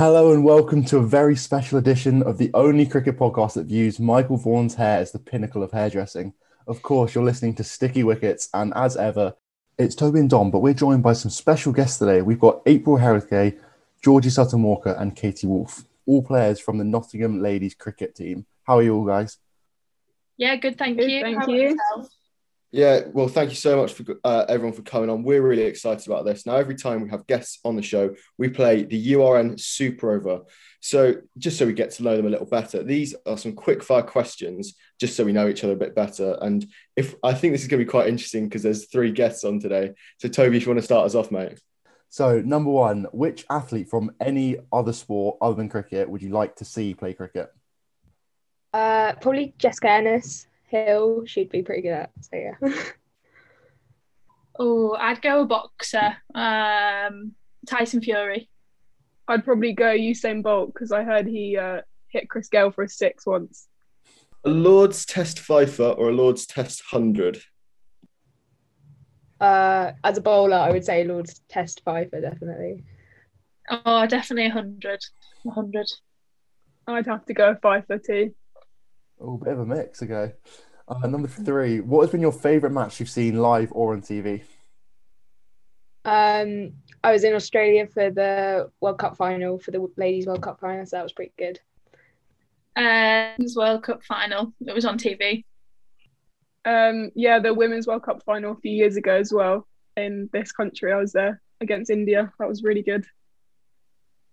[0.00, 4.00] Hello and welcome to a very special edition of the only cricket podcast that views
[4.00, 6.32] Michael Vaughan's hair as the pinnacle of hairdressing.
[6.66, 9.34] Of course, you're listening to Sticky Wickets, and as ever,
[9.76, 12.22] it's Toby and Dom, but we're joined by some special guests today.
[12.22, 13.58] We've got April Herithgay,
[14.02, 18.46] Georgie Sutton Walker, and Katie Wolf, all players from the Nottingham Ladies cricket team.
[18.62, 19.36] How are you all, guys?
[20.38, 20.78] Yeah, good.
[20.78, 21.20] Thank Good, you.
[21.20, 21.78] thank How you.
[22.72, 23.04] Yourself?
[23.04, 25.22] Yeah, well, thank you so much for uh, everyone for coming on.
[25.22, 26.46] We're really excited about this.
[26.46, 30.40] Now, every time we have guests on the show, we play the URN Super Over.
[30.80, 33.82] So, just so we get to know them a little better, these are some quick
[33.82, 36.38] fire questions, just so we know each other a bit better.
[36.40, 39.44] And if I think this is going to be quite interesting because there's three guests
[39.44, 39.92] on today.
[40.18, 41.58] So, Toby, if you want to start us off, mate.
[42.12, 46.56] So, number one, which athlete from any other sport other than cricket would you like
[46.56, 47.52] to see play cricket?
[48.72, 51.24] Uh, probably Jessica Ennis Hill.
[51.26, 52.10] She'd be pretty good at.
[52.20, 52.74] So yeah.
[54.58, 56.16] Oh, I'd go a boxer.
[56.34, 57.32] Um,
[57.66, 58.50] Tyson Fury.
[59.26, 62.88] I'd probably go Usain Bolt because I heard he uh, hit Chris Gayle for a
[62.88, 63.68] six once.
[64.44, 67.42] A Lord's Test Fifer or a Lord's Test 100?
[69.40, 72.84] uh, as a bowler, I would say Lord's Test Fifer definitely.
[73.70, 75.00] Oh, definitely a hundred.
[75.46, 75.86] A hundred.
[76.86, 78.34] I'd have to go five for two.
[79.20, 80.02] Oh, bit of a mix.
[80.02, 80.32] Okay.
[80.88, 84.42] Uh, number three, what has been your favourite match you've seen live or on TV?
[86.04, 86.72] Um,
[87.04, 90.84] I was in Australia for the World Cup final for the Ladies World Cup final,
[90.86, 91.60] so that was pretty good.
[92.76, 94.52] Uh, it World Cup final.
[94.66, 95.44] It was on TV.
[96.64, 99.66] Um, yeah, the Women's World Cup final a few years ago as well
[99.96, 100.92] in this country.
[100.92, 102.32] I was there against India.
[102.38, 103.04] That was really good.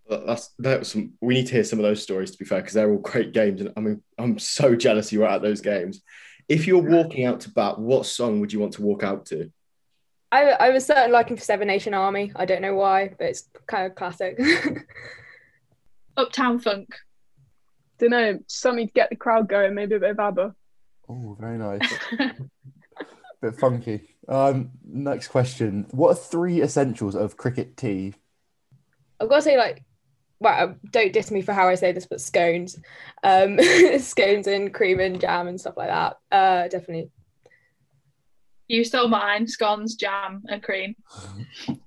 [0.10, 1.14] Well, That's that was some.
[1.22, 3.34] We need to hear some of those stories to be fair, because they're all great
[3.34, 6.02] games, and I mean, I'm so jealous you were at those games.
[6.48, 9.52] If you're walking out to bat, what song would you want to walk out to?
[10.32, 12.32] I I was certain liking for Seven Nation Army.
[12.36, 14.40] I don't know why, but it's kind of classic.
[16.18, 16.96] Uptown Funk.
[18.00, 19.76] Don't know, something to get the crowd going.
[19.76, 20.56] Maybe a bit of ABBA.
[21.10, 21.82] Oh, very nice.
[23.42, 24.16] bit funky.
[24.28, 25.88] Um, next question.
[25.92, 28.14] What are three essentials of cricket tea?
[29.20, 29.84] I've got to say, like,
[30.40, 32.78] well, don't diss me for how I say this, but scones,
[33.24, 33.60] um,
[34.00, 36.18] scones and cream and jam and stuff like that.
[36.32, 37.10] Uh, definitely.
[38.68, 39.48] You stole mine.
[39.48, 40.96] Scones, jam, and cream.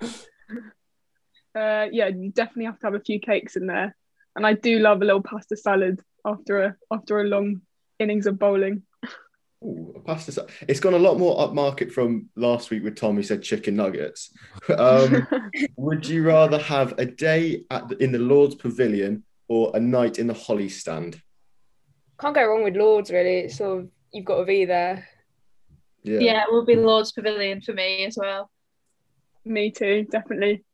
[1.52, 3.96] Uh, yeah, you definitely have to have a few cakes in there.
[4.36, 7.62] And I do love a little pasta salad after a after a long
[7.98, 8.82] innings of bowling.
[9.62, 10.32] Ooh, a pasta.
[10.32, 13.76] sa- It's gone a lot more upmarket from last week with Tom, who said chicken
[13.76, 14.32] nuggets.
[14.76, 15.26] Um,
[15.76, 20.18] would you rather have a day at the, in the Lord's Pavilion or a night
[20.18, 21.20] in the Holly Stand?
[22.20, 23.38] Can't go wrong with Lords, really.
[23.40, 25.06] It's sort of, you've got to be there.
[26.02, 26.20] Yeah.
[26.20, 26.42] Yeah.
[26.44, 28.50] it will be Lord's Pavilion for me as well.
[29.44, 30.64] Me too, definitely.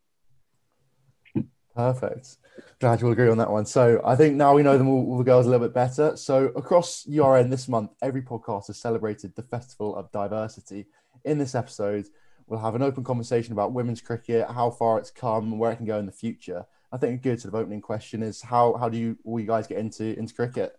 [1.75, 2.37] Perfect.
[2.81, 3.67] Glad you'll agree on that one.
[3.67, 6.17] So I think now we know them all, all the girls a little bit better.
[6.17, 10.87] So across URN this month, every podcast has celebrated the Festival of Diversity.
[11.25, 12.07] In this episode,
[12.47, 15.87] we'll have an open conversation about women's cricket, how far it's come, where it can
[15.87, 16.65] go in the future.
[16.93, 19.47] I think a good sort of opening question is how how do you all you
[19.47, 20.79] guys get into into cricket?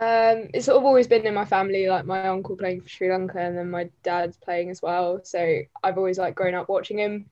[0.00, 3.08] Um, it's sort of always been in my family, like my uncle playing for Sri
[3.08, 5.20] Lanka and then my dad's playing as well.
[5.22, 7.26] So I've always like grown up watching him.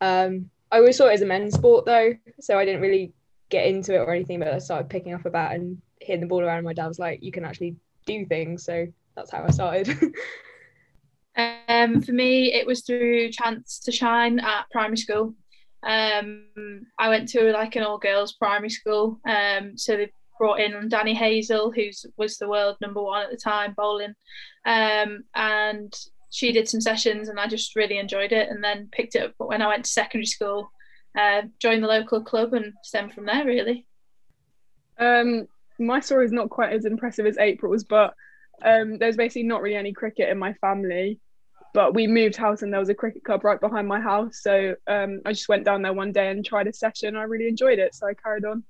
[0.00, 3.12] Um, I always saw it as a men's sport though, so I didn't really
[3.50, 4.38] get into it or anything.
[4.38, 6.64] But I started picking up a bat and hitting the ball around.
[6.64, 9.96] My dad was like, "You can actually do things," so that's how I started.
[11.34, 15.34] Um, for me, it was through Chance to Shine at primary school.
[15.82, 16.44] Um,
[16.98, 19.18] I went to like an all girls primary school.
[19.26, 23.36] Um, so they brought in Danni Hazell, who was the world number one at the
[23.36, 24.14] time bowling,
[24.66, 25.94] um, and
[26.32, 28.48] she did some sessions, and I just really enjoyed it.
[28.48, 30.70] And then picked it up But when I went to secondary school.
[31.16, 33.86] Uh, joined the local club and stemmed from there really.
[34.98, 35.46] Um,
[35.78, 38.14] my story is not quite as impressive as April's, but
[38.64, 41.20] um, there's basically not really any cricket in my family.
[41.74, 44.40] But we moved house and there was a cricket club right behind my house.
[44.42, 47.16] So um, I just went down there one day and tried a session.
[47.16, 47.94] I really enjoyed it.
[47.94, 48.62] So I carried on.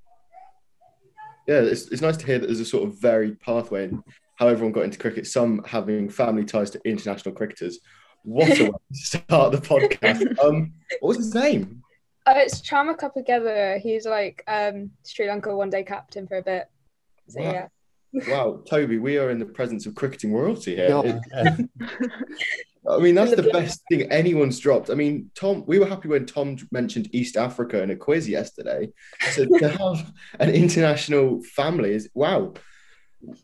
[1.47, 4.03] Yeah, it's, it's nice to hear that there's a sort of varied pathway in
[4.43, 7.79] how everyone got into cricket, some having family ties to international cricketers.
[8.23, 10.37] What a way to start the podcast.
[10.43, 11.81] Um, what was his name?
[12.25, 13.79] uh, it's Chamara Kapugedera.
[13.79, 16.65] He's like um, Sri Lanka one day captain for a bit.
[17.29, 17.51] So Wow.
[17.51, 17.67] yeah.
[18.27, 21.19] Wow, Toby, we are in the presence of cricketing royalty here.
[21.33, 21.57] Yeah.
[22.87, 24.89] I mean, that's the the- best thing anyone's dropped.
[24.89, 28.89] I mean, Tom, we were happy when Tom mentioned East Africa in a quiz yesterday.
[29.31, 32.53] So to have an international family is wow.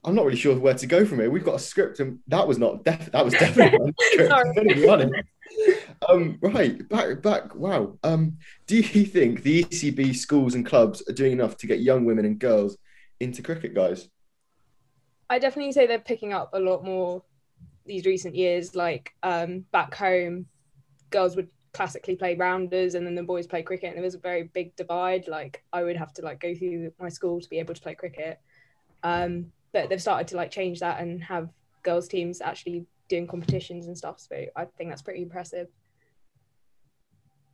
[0.03, 1.29] I'm not really sure where to go from here.
[1.29, 4.29] We've got a script, and that was not def- that was definitely not a script.
[4.29, 4.53] Sorry.
[4.55, 5.13] Gonna be honest.
[6.07, 7.55] Um, right, back, back.
[7.55, 7.97] Wow.
[8.03, 8.37] Um,
[8.67, 12.25] do you think the ECB schools and clubs are doing enough to get young women
[12.25, 12.77] and girls
[13.19, 14.09] into cricket, guys?
[15.29, 17.23] I definitely say they're picking up a lot more
[17.85, 18.75] these recent years.
[18.75, 20.45] Like um, back home,
[21.09, 24.19] girls would classically play rounders, and then the boys play cricket, and there was a
[24.19, 25.27] very big divide.
[25.27, 27.95] Like I would have to like go through my school to be able to play
[27.95, 28.39] cricket.
[29.03, 31.49] Um, but they've started to like change that and have
[31.83, 34.19] girls teams actually doing competitions and stuff.
[34.19, 35.67] So I think that's pretty impressive.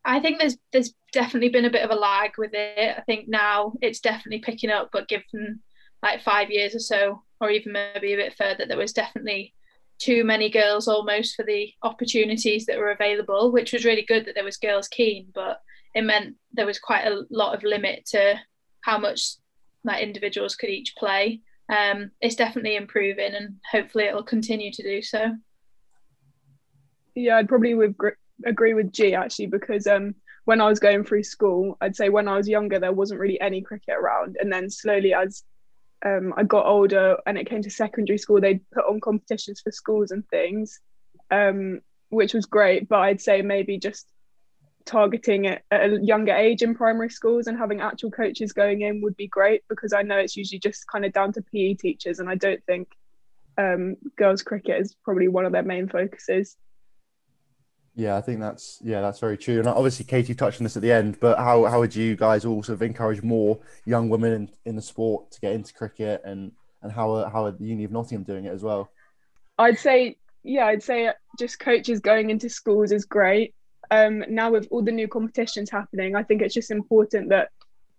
[0.04, 2.96] I think there's there's definitely been a bit of a lag with it.
[2.98, 5.62] I think now it's definitely picking up, but given
[6.04, 9.54] like five years or so, or even maybe a bit further, there was definitely
[9.98, 14.36] too many girls almost for the opportunities that were available, which was really good that
[14.36, 15.60] there was girls keen, but
[15.96, 18.36] it meant there was quite a lot of limit to
[18.82, 19.38] how much
[19.84, 21.42] like individuals could each play.
[21.70, 25.36] Um, it's definitely improving, and hopefully it'll continue to do so.
[27.16, 27.96] Yeah, I'd probably with,
[28.46, 32.28] agree with G actually because um when I was going through school, I'd say when
[32.28, 35.44] I was younger there wasn't really any cricket around, and then slowly as
[36.06, 39.72] um, I got older and it came to secondary school, they'd put on competitions for
[39.72, 40.80] schools and things,
[41.32, 42.88] um, which was great.
[42.88, 44.06] But I'd say maybe just
[44.86, 49.02] targeting it at a younger age in primary schools and having actual coaches going in
[49.02, 52.20] would be great because I know it's usually just kind of down to PE teachers,
[52.20, 52.90] and I don't think
[53.58, 56.58] um, girls cricket is probably one of their main focuses.
[57.96, 59.60] Yeah, I think that's yeah, that's very true.
[59.60, 62.44] And obviously, Katie touched on this at the end, but how how would you guys
[62.44, 66.52] also encourage more young women in, in the sport to get into cricket, and
[66.82, 68.92] and how are, how are the Uni of Nottingham doing it as well?
[69.58, 71.10] I'd say, yeah, I'd say
[71.40, 73.56] just coaches going into schools is great.
[73.92, 77.50] Um, now with all the new competitions happening, I think it's just important that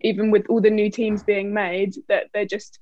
[0.00, 2.79] even with all the new teams being made, that they're just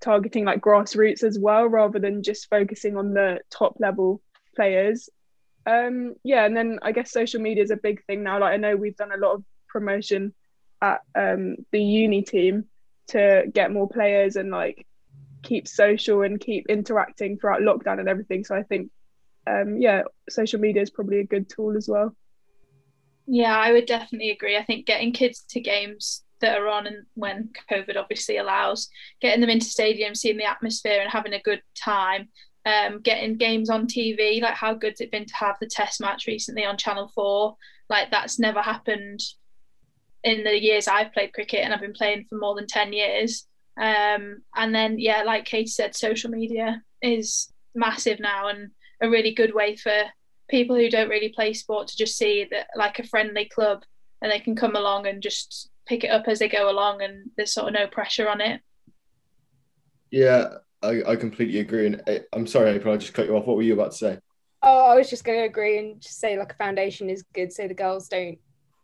[0.00, 4.20] targeting like grassroots as well, rather than just focusing on the top level
[4.56, 5.08] players.
[5.66, 8.40] Um, yeah, and then I guess social media is a big thing now.
[8.40, 10.34] Like I know we've done a lot of promotion
[10.82, 12.66] at um, the uni team
[13.08, 14.86] to get more players and like
[15.42, 18.44] keep social and keep interacting throughout lockdown and everything.
[18.44, 18.90] So I think,
[19.46, 22.14] um, yeah, social media is probably a good tool as well.
[23.26, 24.56] Yeah, I would definitely agree.
[24.56, 28.88] I think getting kids to games that are on and when COVID obviously allows,
[29.20, 32.28] getting them into stadiums, seeing the atmosphere and having a good time,
[32.66, 36.26] um, getting games on TV, like how good's it been to have the test match
[36.26, 37.56] recently on Channel 4?
[37.88, 39.20] Like that's never happened
[40.22, 43.46] in the years I've played cricket and I've been playing for more than 10 years.
[43.80, 48.70] Um, and then, yeah, like Kate said, social media is massive now and
[49.02, 50.04] a really good way for
[50.48, 53.84] people who don't really play sport to just see that like a friendly club
[54.22, 57.30] and they can come along and just pick it up as they go along and
[57.36, 58.60] there's sort of no pressure on it.
[60.10, 61.86] Yeah, I, I completely agree.
[61.86, 63.46] And I, I'm sorry, April, I just cut you off.
[63.46, 64.18] What were you about to say?
[64.62, 67.52] Oh, I was just going to agree and just say like a foundation is good,
[67.52, 68.38] so the girls don't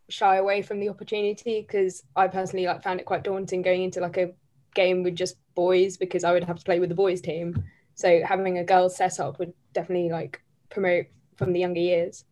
[0.09, 1.61] shy away from the opportunity.
[1.61, 4.31] Because I personally like found it quite daunting going into like a
[4.75, 7.63] game with just boys because I would have to play with the boys team.
[7.95, 11.05] So having a girls setup would definitely like promote
[11.37, 12.25] from the younger years.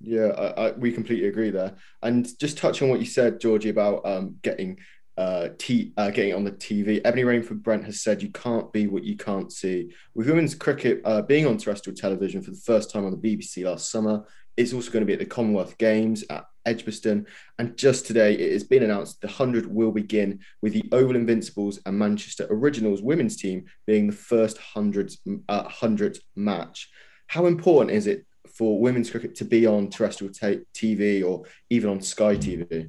[0.00, 1.76] Yeah, I, I, we completely agree there.
[2.02, 4.78] And just touch on what you said, Georgie, about um, getting
[5.16, 7.00] uh, t- uh, getting on the TV.
[7.04, 9.94] Ebony Rainford Brent has said you can't be what you can't see.
[10.14, 13.64] With women's cricket uh, being on terrestrial television for the first time on the BBC
[13.64, 14.24] last summer,
[14.56, 17.26] it's also going to be at the Commonwealth Games at Edgbaston.
[17.58, 21.80] And just today, it has been announced the 100 will begin with the Oval Invincibles
[21.86, 26.90] and Manchester Originals women's team being the first 100th, uh, 100th match.
[27.28, 31.90] How important is it for women's cricket to be on terrestrial t- TV or even
[31.90, 32.88] on Sky TV?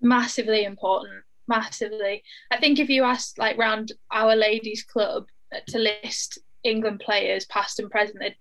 [0.00, 2.22] Massively important, massively.
[2.50, 5.26] I think if you asked like round our ladies club
[5.68, 8.34] to list England players past and present,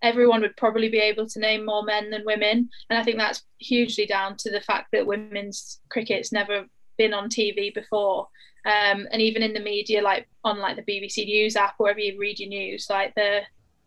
[0.00, 2.68] everyone would probably be able to name more men than women.
[2.88, 7.28] And I think that's hugely down to the fact that women's cricket's never been on
[7.28, 8.28] TV before.
[8.64, 12.18] Um, and even in the media, like on like the BBC News app, wherever you
[12.18, 13.40] read your news, like the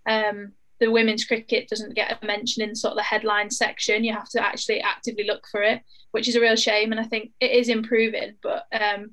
[0.06, 4.04] um, the women's cricket doesn't get a mention in sort of the headline section.
[4.04, 6.92] You have to actually actively look for it, which is a real shame.
[6.92, 9.12] And I think it is improving, but um,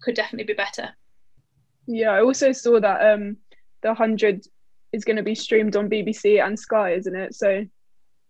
[0.00, 0.88] could definitely be better.
[1.86, 3.36] Yeah, I also saw that um,
[3.82, 4.46] the hundred
[4.92, 7.34] is going to be streamed on BBC and Sky, isn't it?
[7.34, 7.66] So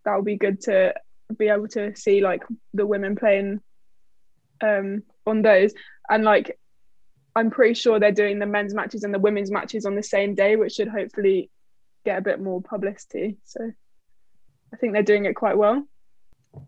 [0.03, 0.93] that will be good to
[1.37, 3.61] be able to see like the women playing
[4.61, 5.73] um, on those.
[6.09, 6.59] And like,
[7.33, 10.35] I'm pretty sure they're doing the men's matches and the women's matches on the same
[10.35, 11.49] day, which should hopefully
[12.05, 13.37] get a bit more publicity.
[13.43, 13.71] So
[14.73, 15.85] I think they're doing it quite well.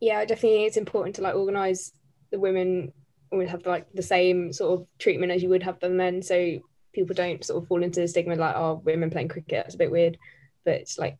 [0.01, 1.92] Yeah, I definitely think it's important to like organise
[2.32, 2.92] the women
[3.32, 6.60] always have like the same sort of treatment as you would have the men, so
[6.94, 9.80] people don't sort of fall into the stigma like, oh, women playing cricket, that's a
[9.80, 10.18] bit weird.
[10.63, 11.18] But it's like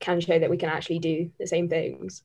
[0.00, 2.22] can show that we can actually do the same things.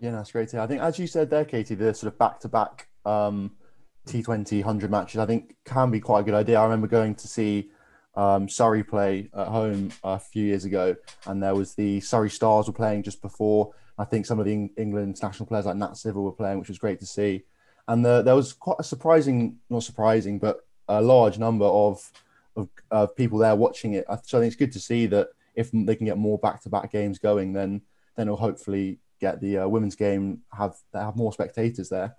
[0.00, 0.60] Yeah, that's great to.
[0.60, 3.52] I think, as you said there, Katie, the sort of back to back um,
[4.06, 6.58] T20 100 matches, I think can be quite a good idea.
[6.58, 7.70] I remember going to see
[8.16, 12.66] um, Surrey play at home a few years ago, and there was the Surrey Stars
[12.66, 13.72] were playing just before.
[13.98, 16.68] I think some of the Eng- England's national players like Nat Sciver were playing, which
[16.68, 17.44] was great to see.
[17.86, 22.10] And the, there was quite a surprising, not surprising, but a large number of,
[22.56, 24.06] of, of people there watching it.
[24.24, 27.18] So I think it's good to see that if they can get more back-to-back games
[27.18, 27.82] going, then
[28.16, 32.16] then it'll hopefully get the uh, women's game have have more spectators there.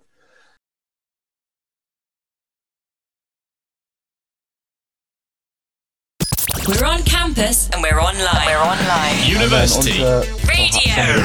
[6.68, 8.46] We're on campus and we're online.
[8.46, 9.24] We're online.
[9.24, 10.02] University.
[10.48, 11.22] Radio.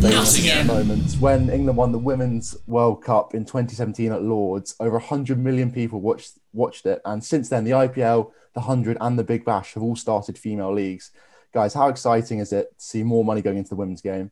[0.00, 0.68] Nottingham.
[0.68, 5.72] Moments when England won the Women's World Cup in 2017 at Lords, over 100 million
[5.72, 9.74] people watched watched it, and since then the IPL, the Hundred, and the Big Bash
[9.74, 11.10] have all started female leagues.
[11.52, 14.30] Guys, how exciting is it to see more money going into the women's game?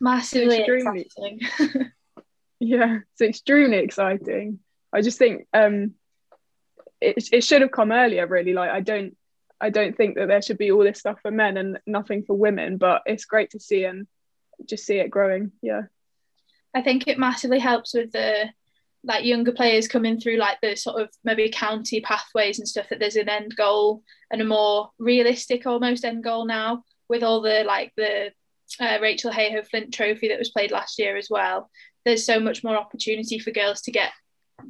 [0.00, 1.02] Massively Extremely.
[1.02, 1.92] exciting.
[2.60, 4.58] Yeah, it's extremely exciting.
[4.92, 5.94] I just think um,
[7.00, 8.26] it it should have come earlier.
[8.26, 9.16] Really, like I don't
[9.60, 12.34] I don't think that there should be all this stuff for men and nothing for
[12.34, 12.76] women.
[12.76, 14.06] But it's great to see and
[14.66, 15.52] just see it growing.
[15.62, 15.82] Yeah.
[16.74, 18.50] I think it massively helps with the
[19.04, 22.98] like younger players coming through like the sort of maybe county pathways and stuff that
[22.98, 27.64] there's an end goal and a more realistic almost end goal now with all the
[27.64, 28.32] like the
[28.80, 31.70] uh, Rachael Heyhoe Flint Trophy that was played last year as well.
[32.04, 34.10] There's so much more opportunity for girls to get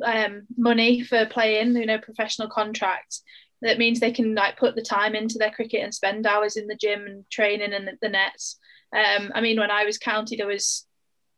[0.04, 3.22] um, money for playing, you know, professional contracts.
[3.62, 6.68] That means they can like put the time into their cricket and spend hours in
[6.68, 8.58] the gym and training and the, nets.
[8.94, 10.86] Um, I mean, when I was county, there was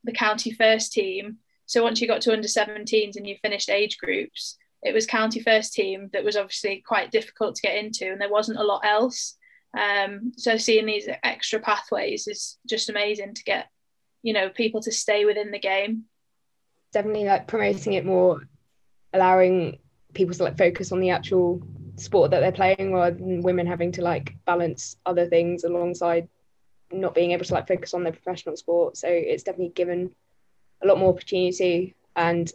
[0.04, 1.38] the county first team.
[1.66, 5.40] So once you got to under 17s and you finished age groups, it was county
[5.40, 8.84] first team that was obviously quite difficult to get into, and there wasn't a lot
[8.84, 9.36] else.
[9.78, 13.68] Um, so seeing these extra pathways is just amazing to get,
[14.22, 16.04] you know, people to stay within the game.
[16.92, 18.42] Definitely like promoting it more,
[19.12, 19.78] allowing
[20.14, 21.62] people to like focus on the actual
[21.96, 26.28] sport that they're playing rather than women having to like balance other things alongside
[26.92, 28.96] not being able to like focus on their professional sport.
[28.96, 30.14] So it's definitely given
[30.82, 32.50] a lot more opportunity and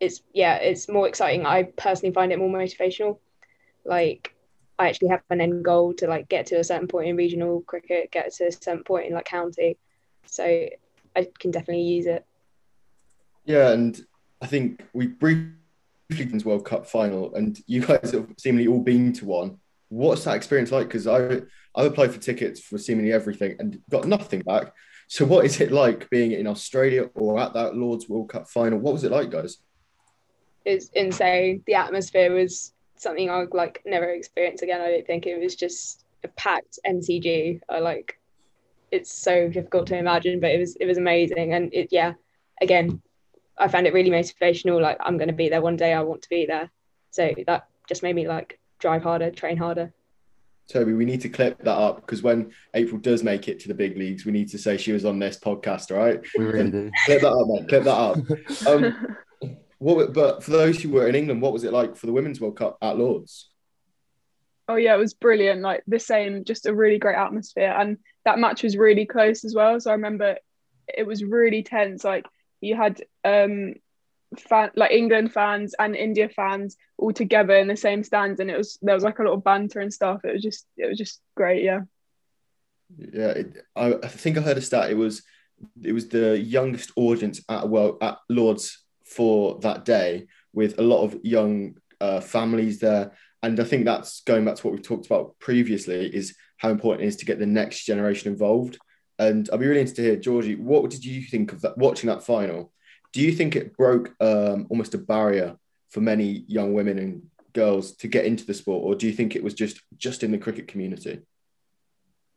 [0.00, 1.46] it's yeah, it's more exciting.
[1.46, 3.18] I personally find it more motivational.
[3.84, 4.34] Like
[4.78, 7.60] I actually have an end goal to like get to a certain point in regional
[7.62, 9.76] cricket, get to a certain point in like county.
[10.26, 10.44] So
[11.16, 12.24] I can definitely use it.
[13.44, 14.00] Yeah, and
[14.40, 15.54] I think we briefly
[16.10, 19.58] the World Cup final, and you guys have seemingly all been to one.
[19.88, 20.88] What's that experience like?
[20.88, 21.42] Because I
[21.74, 24.72] I've applied for tickets for seemingly everything and got nothing back.
[25.08, 28.78] So what is it like being in Australia or at that Lords World Cup final?
[28.78, 29.58] What was it like, guys?
[30.64, 31.62] It's insane.
[31.66, 34.80] The atmosphere was something I'll like never experience again.
[34.80, 37.60] I don't think it was just a packed MCG.
[37.68, 38.20] I like
[38.90, 41.54] it's so difficult to imagine, but it was it was amazing.
[41.54, 42.14] And it yeah,
[42.60, 43.02] again,
[43.60, 44.80] I found it really motivational.
[44.80, 46.70] Like I'm gonna be there one day, I want to be there.
[47.10, 49.92] So that just made me like drive harder, train harder.
[50.68, 53.74] Toby, we need to clip that up because when April does make it to the
[53.74, 56.20] big leagues, we need to say she was on this podcast, right?
[56.38, 56.90] We really do.
[57.06, 57.66] Clip that up, man.
[57.66, 58.66] Clip that up.
[58.66, 59.16] Um,
[59.78, 62.40] what, but for those who were in England, what was it like for the Women's
[62.40, 63.50] World Cup at Lords?
[64.68, 65.62] Oh yeah, it was brilliant.
[65.62, 69.54] Like the same, just a really great atmosphere, and that match was really close as
[69.54, 69.80] well.
[69.80, 70.36] So I remember
[70.86, 72.04] it was really tense.
[72.04, 72.26] Like
[72.60, 73.74] you had um
[74.38, 78.56] fan like England fans and India fans all together in the same stands, and it
[78.56, 80.20] was there was like a lot of banter and stuff.
[80.24, 81.62] It was just it was just great.
[81.62, 81.80] Yeah.
[82.98, 84.90] Yeah, it, I, I think I heard a stat.
[84.90, 85.22] It was
[85.82, 91.02] it was the youngest audience at well at Lords for that day, with a lot
[91.02, 93.12] of young uh, families there.
[93.42, 97.04] And I think that's going back to what we talked about previously is how important
[97.04, 98.78] it is to get the next generation involved.
[99.20, 102.08] And I'll be really interested to hear, Georgie, what did you think of that watching
[102.08, 102.72] that final?
[103.12, 105.56] Do you think it broke um, almost a barrier
[105.90, 107.22] for many young women and
[107.52, 110.30] girls to get into the sport, or do you think it was just just in
[110.30, 111.20] the cricket community?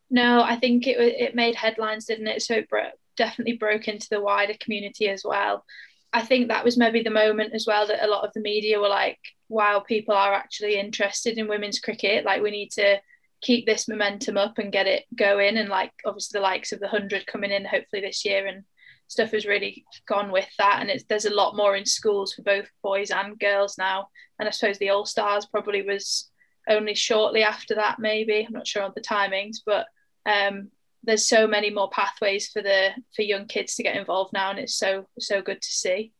[0.09, 2.41] No, I think it it made headlines, didn't it?
[2.41, 5.63] So it bro- definitely broke into the wider community as well.
[6.11, 8.79] I think that was maybe the moment as well that a lot of the media
[8.79, 12.25] were like, "Wow, people are actually interested in women's cricket.
[12.25, 12.99] Like, we need to
[13.43, 16.87] keep this momentum up and get it going." And like, obviously, the likes of the
[16.87, 18.63] hundred coming in hopefully this year and
[19.07, 20.79] stuff has really gone with that.
[20.81, 24.07] And it's there's a lot more in schools for both boys and girls now.
[24.39, 26.31] And I suppose the All Stars probably was
[26.67, 28.45] only shortly after that, maybe.
[28.45, 29.85] I'm not sure on the timings, but
[30.25, 30.69] um,
[31.03, 34.59] there's so many more pathways for the for young kids to get involved now, and
[34.59, 36.13] it's so so good to see.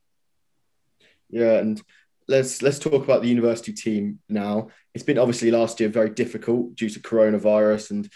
[1.29, 1.81] Yeah, and
[2.27, 4.69] let's let's talk about the university team now.
[4.93, 8.09] It's been obviously last year very difficult due to coronavirus and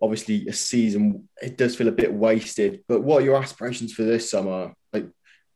[0.00, 1.28] obviously a season.
[1.42, 2.84] It does feel a bit wasted.
[2.88, 4.72] But what are your aspirations for this summer?
[4.92, 5.08] Like,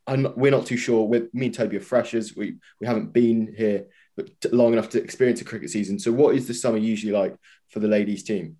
[0.07, 1.07] I'm, we're not too sure.
[1.07, 2.35] We're, me and Toby are freshers.
[2.35, 3.85] We we haven't been here
[4.51, 5.99] long enough to experience a cricket season.
[5.99, 7.35] So, what is the summer usually like
[7.69, 8.57] for the ladies' team?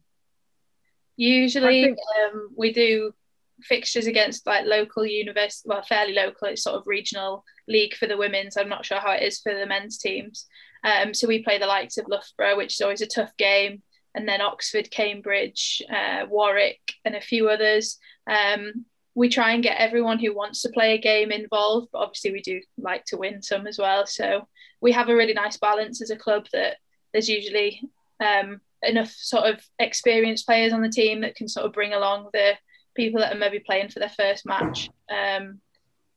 [1.17, 1.97] Usually, think-
[2.33, 3.13] um, we do
[3.61, 6.47] fixtures against like local university, well, fairly local.
[6.47, 8.57] It's sort of regional league for the women's.
[8.57, 10.45] I'm not sure how it is for the men's teams.
[10.83, 13.81] Um, so we play the likes of Loughborough, which is always a tough game,
[14.13, 17.97] and then Oxford, Cambridge, uh, Warwick, and a few others.
[18.27, 18.85] Um,
[19.15, 22.41] we try and get everyone who wants to play a game involved, but obviously we
[22.41, 24.05] do like to win some as well.
[24.05, 24.47] So
[24.81, 26.77] we have a really nice balance as a club that
[27.13, 27.81] there's usually
[28.19, 32.29] um, enough sort of experienced players on the team that can sort of bring along
[32.33, 32.53] the
[32.95, 35.59] people that are maybe playing for their first match um,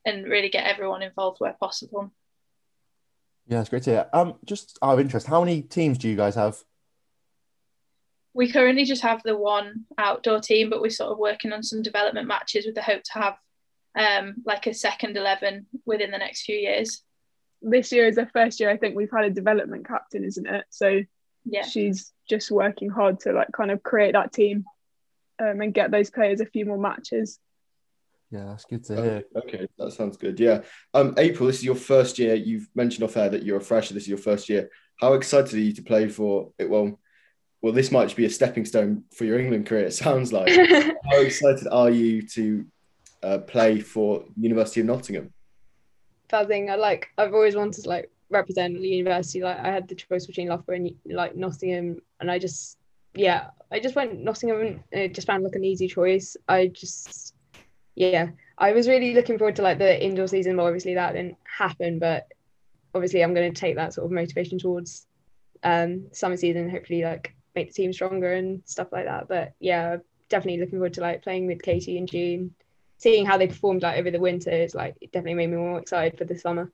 [0.04, 2.12] and really get everyone involved where possible.
[3.46, 4.06] Yeah, it's great to hear.
[4.12, 6.58] Um, just out of interest, how many teams do you guys have?
[8.34, 11.82] We currently just have the one outdoor team, but we're sort of working on some
[11.82, 13.36] development matches with the hope to have
[13.96, 17.02] um, like a second 11 within the next few years.
[17.62, 20.64] This year is the first year I think we've had a development captain, isn't it?
[20.70, 21.00] So
[21.44, 21.62] yeah.
[21.62, 24.64] she's just working hard to like kind of create that team
[25.40, 27.38] um, and get those players a few more matches.
[28.30, 29.24] Yeah, that's good to hear.
[29.36, 30.38] Okay, okay, that sounds good.
[30.38, 30.60] Yeah.
[30.92, 32.34] Um, April, this is your first year.
[32.34, 33.94] You've mentioned off air that you're a fresher.
[33.94, 34.68] This is your first year.
[35.00, 36.68] How excited are you to play for it?
[36.68, 36.98] Well,
[37.62, 39.86] well, this might be a stepping stone for your England career.
[39.86, 40.48] It sounds like.
[41.10, 42.66] How excited are you to
[43.22, 45.32] uh, play for University of Nottingham?
[46.28, 47.08] That thing I like.
[47.16, 49.40] I've always wanted to like represent the university.
[49.40, 52.77] Like I had the choice between Loughborough and like Nottingham, and I just
[53.14, 56.36] yeah, I just went Nottingham it just found like an easy choice.
[56.48, 57.34] I just
[57.98, 61.36] yeah, I was really looking forward to like the indoor season, but obviously that didn't
[61.44, 61.98] happen.
[61.98, 62.28] But
[62.94, 65.06] obviously, I'm going to take that sort of motivation towards
[65.64, 66.70] um, summer season.
[66.70, 69.26] Hopefully, like make the team stronger and stuff like that.
[69.28, 69.96] But yeah,
[70.28, 72.54] definitely looking forward to like playing with Katie and June,
[72.98, 74.50] seeing how they performed like over the winter.
[74.50, 76.70] Is like it definitely made me more excited for the summer.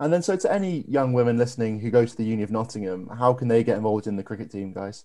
[0.00, 3.08] And then, so to any young women listening who go to the Uni of Nottingham,
[3.08, 5.04] how can they get involved in the cricket team, guys?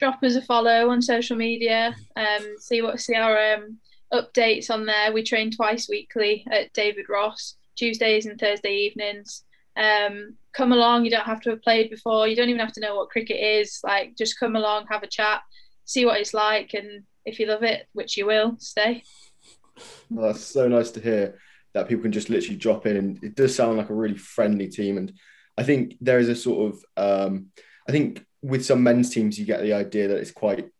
[0.00, 1.94] Drop us a follow on social media.
[2.16, 3.78] Um, see what see our um,
[4.12, 5.12] updates on there.
[5.12, 9.44] We train twice weekly at David Ross, Tuesdays and Thursday evenings.
[9.76, 11.04] Um, come along.
[11.04, 12.26] You don't have to have played before.
[12.26, 13.78] You don't even have to know what cricket is.
[13.84, 15.42] Like, just come along, have a chat,
[15.84, 19.02] see what it's like, and if you love it, which you will, stay.
[20.08, 21.38] Well, that's so nice to hear
[21.74, 24.68] that people can just literally drop in, and it does sound like a really friendly
[24.68, 24.96] team.
[24.96, 25.12] And
[25.58, 27.46] I think there is a sort of, um,
[27.88, 30.70] I think with some men's teams, you get the idea that it's quite,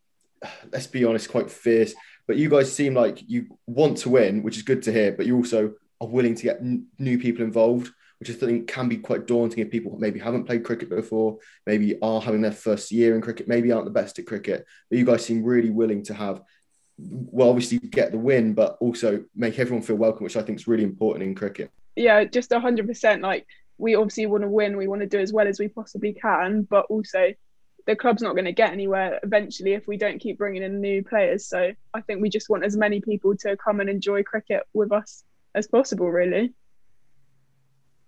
[0.71, 1.93] let's be honest, quite fierce.
[2.27, 5.11] But you guys seem like you want to win, which is good to hear.
[5.11, 8.87] But you also are willing to get n- new people involved, which I think can
[8.87, 12.91] be quite daunting if people maybe haven't played cricket before, maybe are having their first
[12.91, 14.65] year in cricket, maybe aren't the best at cricket.
[14.89, 16.41] But you guys seem really willing to have,
[16.97, 20.67] well, obviously get the win, but also make everyone feel welcome, which I think is
[20.67, 21.71] really important in cricket.
[21.95, 23.21] Yeah, just hundred percent.
[23.21, 23.45] Like
[23.77, 26.61] we obviously want to win, we want to do as well as we possibly can,
[26.63, 27.33] but also
[27.85, 31.03] the club's not going to get anywhere eventually if we don't keep bringing in new
[31.03, 31.47] players.
[31.47, 34.91] So I think we just want as many people to come and enjoy cricket with
[34.91, 35.23] us
[35.55, 36.53] as possible, really.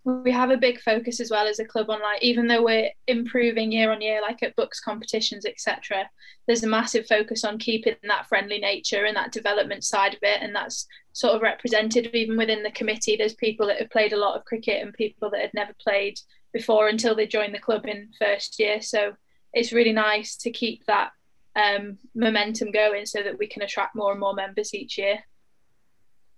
[0.05, 2.89] We have a big focus as well as a club on like even though we're
[3.07, 6.09] improving year on year, like at BUCS competitions, etc.
[6.45, 10.41] There's a massive focus on keeping that friendly nature and that development side of it,
[10.41, 13.15] and that's sort of represented even within the committee.
[13.15, 16.19] There's people that have played a lot of cricket and people that had never played
[16.51, 18.81] before until they joined the club in first year.
[18.81, 19.13] So
[19.53, 21.11] it's really nice to keep that
[21.55, 25.19] um, momentum going so that we can attract more and more members each year.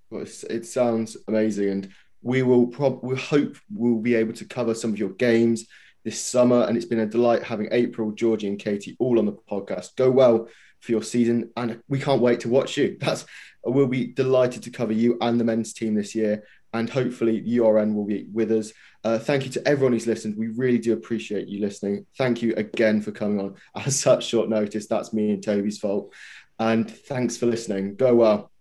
[0.09, 1.89] Well, it sounds amazing, and
[2.21, 5.65] we will probably hope we'll be able to cover some of your games
[6.03, 6.63] this summer.
[6.63, 9.95] And it's been a delight having April, Georgie, and Katie all on the podcast.
[9.95, 10.47] Go well
[10.81, 12.97] for your season, and we can't wait to watch you.
[13.01, 13.25] That's
[13.63, 16.43] we'll be delighted to cover you and the men's team this year,
[16.75, 18.71] and hopefully URN will be with us.
[19.03, 20.35] Uh, thank you to everyone who's listened.
[20.37, 22.05] We really do appreciate you listening.
[22.17, 24.87] Thank you again for coming on at such short notice.
[24.87, 26.13] That's me and Toby's fault.
[26.59, 27.95] And thanks for listening.
[27.95, 28.51] Go well.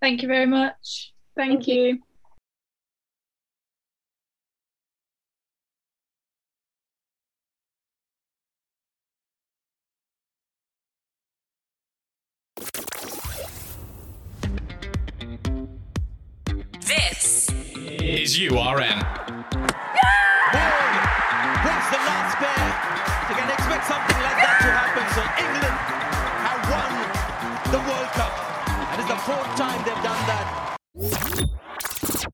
[0.00, 1.12] Thank you very much.
[1.36, 1.82] Thank, Thank you.
[1.82, 1.98] you.
[18.34, 19.03] Is URN.